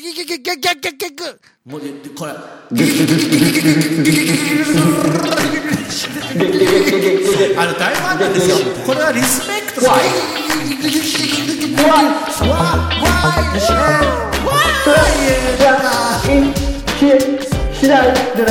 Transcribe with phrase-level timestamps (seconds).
[0.00, 1.24] ギギギギギギギギギギ
[1.66, 2.34] もうでこれあ
[7.66, 9.98] の大ファンなんですよこれはリスペクトわ
[17.74, 18.50] しないでな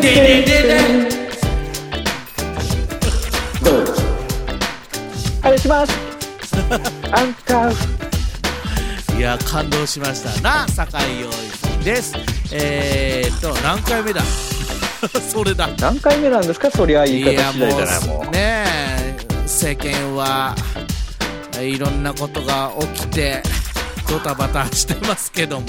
[0.00, 1.10] ででで
[3.62, 3.92] どうぞ
[5.42, 5.92] はいします
[7.12, 8.09] アンカー
[9.20, 10.40] いや感動しました。
[10.40, 12.14] な酒井陽一です。
[12.54, 14.22] えー、っと何回目だ？
[15.30, 15.68] それだ。
[15.78, 16.70] 何回目なんですか？
[16.70, 18.30] そりゃ言い方いや次第じゃないももう。
[18.32, 20.54] ねえ世間は
[21.60, 23.42] いろんなことが起きて
[24.08, 25.66] ドタバタしてますけども、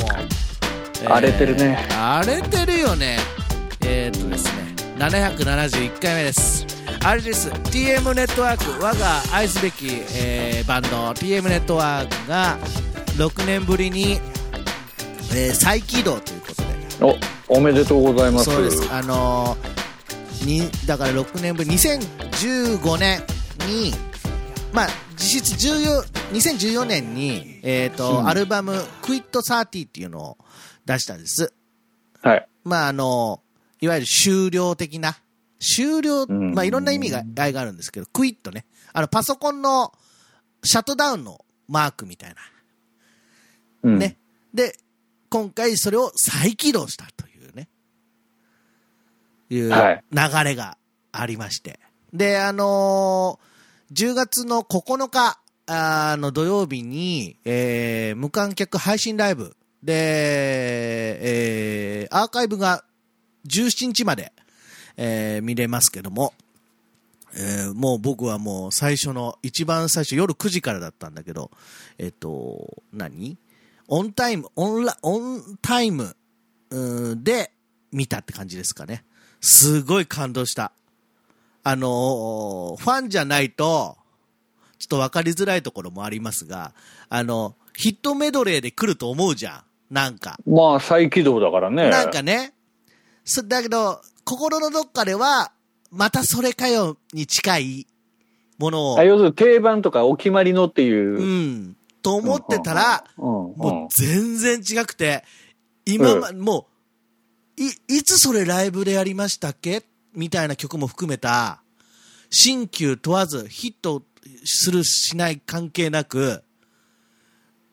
[1.05, 1.89] 荒れてるね。
[1.91, 3.17] 荒れてるよね。
[3.83, 4.51] えー、っとですね
[4.97, 6.65] 771回目です。
[7.03, 7.49] あれです。
[7.49, 12.57] TM ネットワーク我が愛すべき、えーバンド TM ネットワークが
[13.17, 14.19] 6年ぶりに、
[15.33, 16.71] えー再起動ということで。
[17.49, 18.45] おおめでとうございます。
[18.45, 18.91] そうです。
[18.91, 19.81] あのー
[20.45, 23.21] にだから6年ぶり2015年
[23.67, 23.93] に
[24.73, 28.27] まあ実質14 2014年に、えーとうん。
[28.27, 30.37] アルバム「クイット30」っていうのを
[30.85, 31.53] 出したんです。
[32.21, 32.47] はい。
[32.63, 33.41] まああの
[33.79, 35.17] いわゆる終了的な
[35.59, 36.53] 終了、ん。
[36.53, 38.65] まあいろんな意味ががあるんですけどクイットね。
[38.93, 39.93] あのパソコンの
[40.63, 42.35] シャットダウンのマークみたいな
[43.83, 43.99] うん。
[43.99, 44.17] ね。
[44.53, 44.75] で、
[45.29, 47.67] 今回それを再起動したというね、
[49.49, 50.03] いうはい。
[50.11, 50.77] 流れが
[51.11, 51.79] ありまして。
[52.13, 53.51] で、あのー
[53.93, 59.55] 10月の9日あーの土曜日に、えー無観客配信ライブ。
[59.83, 61.17] で、
[62.03, 62.83] えーアーカイブが
[63.47, 64.31] 17日まで、
[64.97, 66.33] えー見れますけども、
[67.33, 71.51] えーもう僕はもう最初の、一番最初夜9時からだったんだけど、
[71.97, 73.37] えっと、何？
[73.93, 76.15] オンタイム、オンラ、オンタイム、
[76.69, 77.51] で
[77.91, 79.03] 見たって感じですかね。
[79.41, 80.71] すごい感動した。
[81.63, 83.97] あのーファンじゃないと、
[84.79, 86.73] ちょっと分かりづらいところもありますが、
[87.09, 89.55] あの、ヒットメドレーで来ると思うじゃ
[89.89, 89.93] ん。
[89.93, 90.39] なんか。
[90.47, 92.53] まあ再起動だからねなんかね、
[93.25, 95.51] そだけど、心のどっかでは、
[95.91, 97.87] またそれかよに近い
[98.57, 105.23] ものをあ、要するに定番とかお決まりのっていうう、ん、と思ってたら、もう全然違くて、
[105.85, 106.67] 今ま、も
[107.57, 109.83] う、い、いつそれライブでやりましたっけ？
[110.13, 111.61] みたいな曲も含めた、
[112.29, 114.03] 新旧問わずヒット
[114.43, 116.43] するしない関係なく、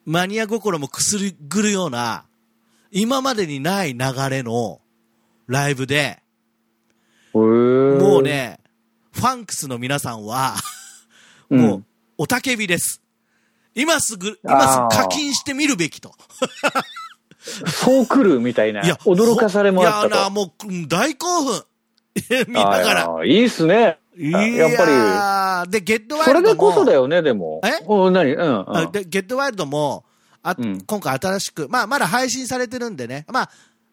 [0.04, 1.18] マニア心もくす
[1.48, 2.24] ぐるような、
[2.90, 4.00] 今までにない流
[4.30, 4.80] れの
[5.46, 6.22] ライブで、
[7.34, 8.58] もうね、
[9.12, 10.56] ファンクスの皆さんは、
[11.50, 11.60] うん。
[11.60, 11.84] もう、
[12.18, 13.02] おたけびです。
[13.78, 16.12] 今すぐ、今すぐ課金してみるべきと。
[17.66, 18.82] そう来るみたいな。
[18.82, 20.30] 驚かされもあったいやな、と。
[20.30, 21.62] もううん大興奮。
[22.48, 23.24] 見ながら。
[23.24, 23.98] いいっすね。
[24.16, 25.70] いやっぱり。
[25.70, 26.72] で、ゲットワイそれでルドも。
[26.72, 27.60] こそだよね、でも。
[27.64, 27.84] え？
[27.86, 28.32] お何？
[28.32, 28.76] うん、うん。
[28.76, 30.04] あでゲットワイルドも、
[30.42, 33.24] あうん今回新しく、まあ、まだ配信されてるんでね。
[33.28, 33.50] まあ、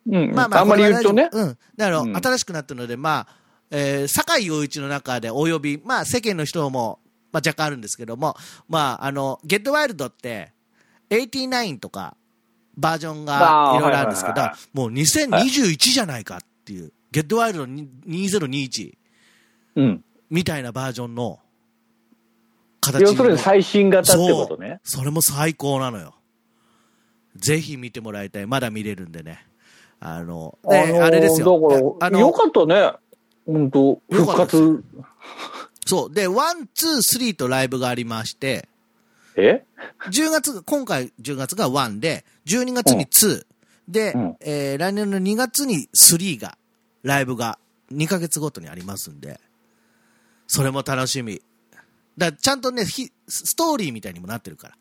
[0.08, 1.30] うん、まあまあ、あんまり言うとね。
[1.32, 1.58] うん。
[1.78, 3.34] だから、うん新しくなったので、まあ、
[3.70, 7.00] えー、酒井陽一の中でおよび、まあ、世間の人も、
[7.36, 8.38] まあ、若干あるんですけども、
[8.70, 10.54] まあ、あの、ゲットワイルドって、
[11.10, 12.16] 89とか、
[12.78, 14.42] バージョンがいろいろあるんですけど
[14.74, 18.94] もう2021じゃないかっていう、 Get Wild 2021
[19.76, 20.04] うん。
[20.30, 21.40] みたいなバージョンの
[22.80, 24.80] 形要するにの最新型ってことね。
[24.84, 26.16] それも最高なのよ。
[27.36, 28.48] ぜひ見てもらいたい。
[28.48, 29.46] まだ見れるんでね。
[30.00, 31.60] あの、で、のーあれですよ。
[31.60, 32.94] だから、あのよかったね。
[33.46, 34.84] 本当よ復活。
[35.86, 36.14] そう。
[36.14, 38.68] で、 one、two、three とライブがありまして、
[39.36, 39.64] え
[40.10, 43.46] ？10月、今回10月が1で、12月に2、
[43.88, 46.58] で、うんえー来年の2月に3が、
[47.04, 47.60] ライブが
[47.92, 49.40] 2ヶ月ごとにありますんで、
[50.48, 51.42] それも楽しみ。
[52.18, 54.76] だちゃんとね、ひストーリーみたいにもなってるから。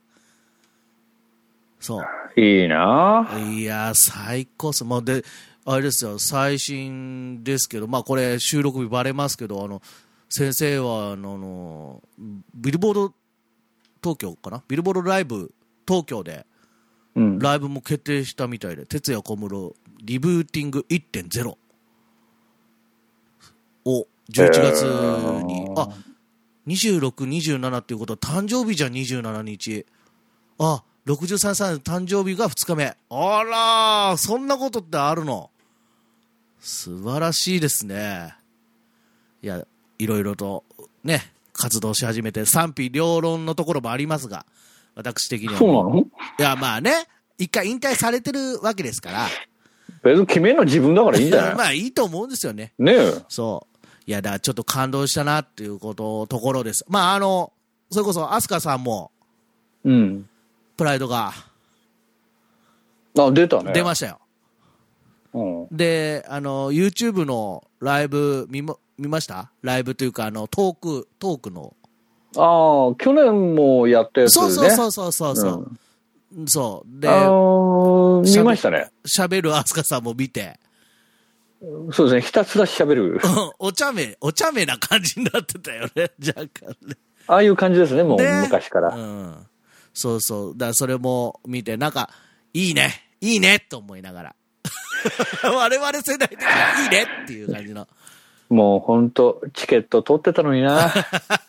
[1.80, 2.40] そう。
[2.40, 4.84] いいないやー、最高っす。
[4.84, 5.22] もうで、
[5.66, 9.82] あれですよ、最新ですけど、まあこれ収録日バレますけど、あの、
[10.36, 12.02] 先生は、あの、
[12.56, 13.14] ビルボード
[14.02, 14.64] 東京かな？
[14.66, 15.54] ビルボードライブ
[15.86, 16.44] 東京で、
[17.14, 17.38] うん。
[17.38, 21.56] ライブも決定したみたいで、哲也小室、リブーティング1.0
[23.84, 24.82] を11月
[25.44, 25.88] に、あ、
[26.66, 29.86] 26、27っていうことは誕生日じゃん、27日。
[30.58, 32.96] あ、63歳の誕生日が2日目。
[33.08, 35.52] あらー、そんなことってあるの？
[36.58, 38.34] 素晴らしいですね。
[39.40, 39.64] いや、
[39.98, 40.64] いろいろと
[41.02, 44.44] ね、活動し始めて賛否両論のところもありますが、
[44.94, 45.58] 私的には。
[45.58, 45.98] そうなの？
[46.00, 46.04] い
[46.42, 47.06] や、まあね、
[47.38, 49.26] 一回引退されてるわけですから、
[50.02, 51.54] 別に決めるの自分だからいいんじゃない？
[51.56, 52.72] まあいいと思うんですよね。
[52.78, 53.14] ねえ。
[53.28, 53.86] そう。
[54.06, 56.84] いや、だからちょっと感動したなっていうこと、ところです。
[56.88, 57.52] まああの、
[57.90, 59.10] それこそ、アスカさんも、
[59.84, 60.28] うん。
[60.76, 61.32] プライドが
[63.16, 63.72] あ、出たね。
[63.72, 64.18] 出ましたよ。
[65.32, 65.42] う
[65.72, 65.76] ん。
[65.76, 69.50] で、あの、YouTube のライブ見ま、見ました？
[69.62, 71.74] ライブというか、あの、トーク、トークの。
[72.36, 74.42] ああ、去年もやったやつね。
[74.42, 75.70] そうそうそうそうそうそう、
[76.48, 77.00] そう。
[77.00, 78.90] で、見ましたね。
[79.06, 80.58] 喋るアスカさんも見て、
[81.92, 82.20] そうですね。
[82.20, 83.20] ひたすら喋る。
[83.58, 86.96] お茶目、お茶目な感じになってたよね、 若干ね。
[87.26, 88.94] ああいう感じですね、もうね昔から。
[88.94, 89.46] うん。
[89.94, 90.52] そうそう。
[90.56, 92.10] だからそれも見て、なんか、
[92.52, 94.34] いいね、いいねと思いながら。
[95.44, 97.86] 我々世代的にはいいねっていう感じの。
[98.54, 100.92] もう本当チケット取ってたのにな。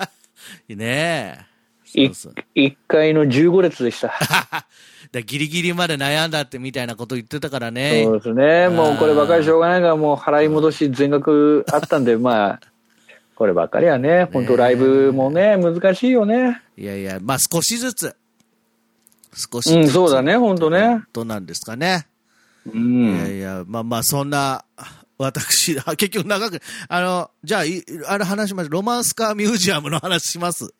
[0.67, 1.55] ねえ。
[2.01, 2.33] いそうそう。
[2.55, 4.13] 一階の15列でした。
[5.11, 8.03] だギリギリまで悩んだってみたいなこと言ってたからね。
[8.03, 8.69] そうですね。
[8.69, 12.59] もうこればかりしょうがないから、もう払い戻し全額あったんで、 まあ、
[13.35, 16.61] こればっかりはね、本当ライブもね、難しいよね。
[16.77, 18.15] いやいや、まあ少しずつ。
[19.35, 19.77] 少しずつ。
[19.77, 21.03] うん、そうだね、本当ね。
[21.13, 22.07] どうなんですかね。
[22.65, 23.37] ういやん。
[23.37, 24.65] いや、まあまあ、そんな、
[25.17, 28.69] 私、あ結局長く、あの、じゃあ、いあれ話しましょう。
[28.71, 30.73] ロマンスカーミュージアムの話します。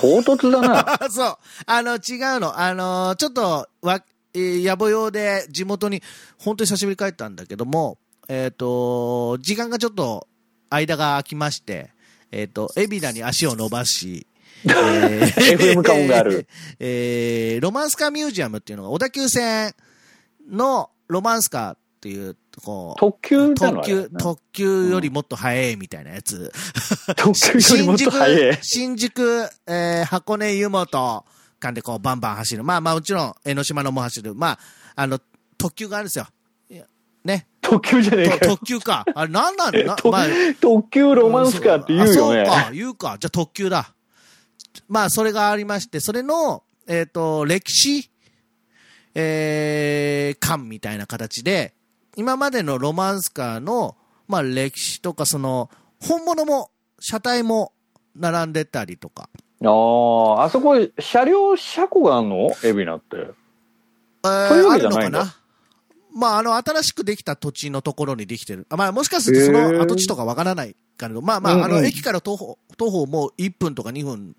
[0.00, 1.04] 唐突だな。
[1.04, 1.36] あ そう。
[1.66, 2.58] あの、違うの。
[2.58, 4.02] あの、ちょっと、わ、
[4.32, 6.02] えー野暮用で地元に、
[6.38, 7.98] 本当に久しぶりに帰ったんだけども、
[8.28, 10.26] えっ、と、時間がちょっと、
[10.70, 11.90] 間が空きまして、
[12.30, 14.26] えっ、と、海老名に足を伸ばし、
[14.64, 16.46] えー FM カモンがある。
[16.78, 19.74] えーロマンスカーミュージアムっていうのが、小田急線
[20.48, 26.50] のロマンスカーっていう、こう、特急特急特急よりもっと速いみたいなやつ。
[27.14, 28.58] 特急よりもっと早い。
[28.62, 31.24] 新宿、えー箱根湯本
[31.60, 32.64] 間でこうバンバン走る。
[32.64, 34.34] まあまあもちろん江ノ島のも走る。
[34.34, 34.58] まあ、
[34.96, 35.20] あの、
[35.58, 36.26] 特急があるんですよ。
[37.22, 37.46] ね。
[37.60, 38.52] 特急じゃねえとかよ。
[38.52, 39.04] 特急か。
[39.14, 39.86] あれなんなん？
[39.86, 40.26] な、とまあ、
[40.58, 42.40] 特急ロマンスカーって言うよね。
[42.40, 43.18] あそうか、言うか。
[43.20, 43.94] じゃあ特急だ。
[44.88, 48.10] まあ、それがありまして、それの、えっ、と、歴史、
[49.14, 51.74] えー、館みたいな形で、
[52.16, 53.96] 今までのロマンスカーの、
[54.28, 55.70] まあ、歴史とか、その、
[56.00, 57.72] 本物も、車体も
[58.16, 59.28] 並んでたりとか。
[59.64, 59.68] あ
[60.40, 62.50] あ、あそこ、車両車庫があんの？
[62.62, 63.16] 海老名って。
[64.24, 65.34] えーそういうわあけじゃないのかな？
[66.12, 68.66] まあ、あの、新しくできた土地のところにできてる。
[68.68, 74.34] あまあ、もしかするとその跡地とかわからないけど、まあまあ、あの、駅から徒歩、徒歩もう1分とか2分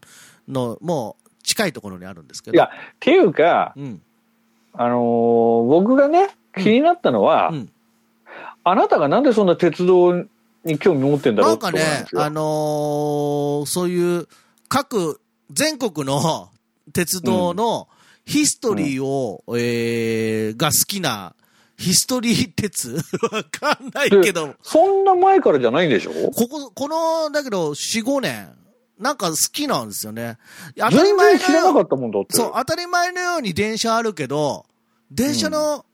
[0.47, 2.55] の、もう近いところにあるんですけど。
[2.55, 2.69] いや、っ
[2.99, 4.01] ていうか、うん。
[4.73, 7.71] あのー僕がね、気になったのは、うん。
[8.63, 10.13] あなたがなんでそんな鉄道
[10.63, 12.23] に興味持ってんだろなうなんです、よ。
[12.23, 14.27] あのーそういう、
[14.69, 15.19] 各、
[15.51, 16.49] 全国の
[16.93, 17.87] 鉄道の
[18.25, 21.33] ヒストリーを、えー、が好きな、
[21.77, 22.95] ヒストリー鉄
[23.31, 26.11] わかんないけど、そんな前からじゃないんでしょ？
[26.31, 28.49] ここ、この、だけど、4、5年、
[28.99, 30.37] なんか好きなんですよね。
[30.77, 32.35] 当たり全前のよう然知らなかったもんだって。
[32.37, 34.65] そう、当たり前のように電車あるけど、
[35.09, 35.85] 電車の、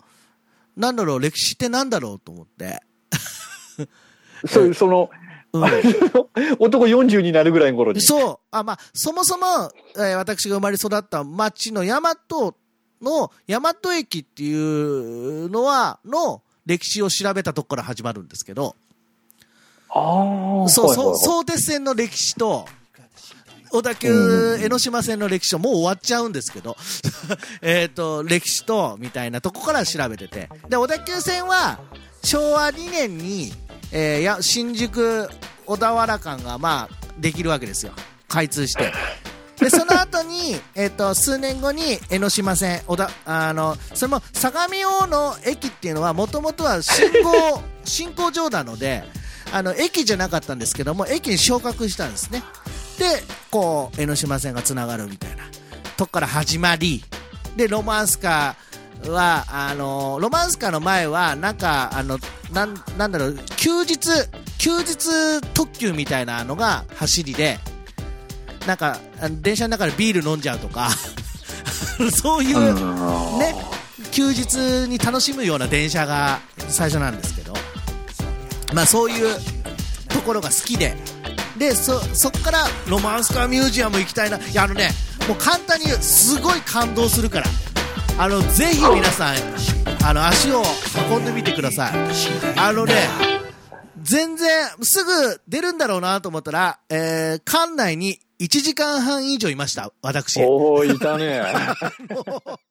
[0.78, 2.82] なんだろう、歴史ってなんだろうと思って。
[4.48, 5.28] そうその、うん
[6.60, 8.02] 男40になるぐらいの頃に。
[8.02, 8.40] そう。
[8.52, 12.16] あ、まあ、そもそも、えー私が生まれ育った町の大和
[13.02, 18.76] の、大和駅っていうのは、の歴史を調べたとこから始まるんですけど、
[19.90, 22.68] ああ、そう、はいはいはいそう、相鉄線の歴史と、
[23.72, 26.78] 小田急江ノ島線の歴史と、もう終わっちゃうんですけど、
[27.62, 30.50] えと、歴史と、みたいなとこから調べてて。
[30.70, 31.80] で、小田急線は、
[32.24, 33.54] 昭和2年に、
[33.92, 35.30] えーや、新宿
[35.66, 37.92] 小田原間が、まあ、できるわけですよ。
[38.28, 38.94] 開通して。
[39.60, 49.04] で、その後に、 えっ、と、数年後に江ノ島線、小田、あの、それも、相模大の駅っていうのは、もともとは信号、進行上なので、
[49.52, 52.44] あの、駅じゃなかったんですけども、駅に昇格したんですね。
[52.98, 53.06] で、
[53.52, 55.44] こう、江ノ島線がつながるみたいな。
[55.98, 57.04] とこから始まり、
[57.56, 62.20] で、ロマンスカーは、あの、ロマンスカーの前は、なんか、あの、
[62.52, 63.98] なん、なんだろう、休日、
[64.58, 67.60] 休日特急みたいなのが走りで、
[68.66, 69.00] なんか、
[69.42, 70.90] 電車の中でビール飲んじゃうとか、
[72.14, 73.40] そういう、うん。
[73.40, 73.56] ね、
[74.12, 76.40] 休日に楽しむような電車が
[76.70, 77.54] 最初なんですけど、
[78.74, 79.36] まあそういう
[80.10, 80.96] ところが好きで、
[81.58, 84.38] で、そ、そっからロマンスカーミュージアム行きたいな。
[84.38, 84.92] いや、あのね、
[85.28, 87.46] もう簡単に言うすごい感動するから。
[88.20, 89.36] あの、ぜひ皆さん、
[90.04, 90.64] あの、足を
[91.12, 91.92] 運んでみてください。
[92.58, 92.94] あのね、
[94.02, 100.44] 全然、すぐ出るんだろうなと思ったら、えー、館内に1時間半以上いました、私。
[100.44, 101.42] おおいたね。